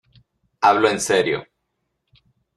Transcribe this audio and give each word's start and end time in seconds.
hablo 0.61 0.89
en 0.89 0.99
serio. 0.99 1.45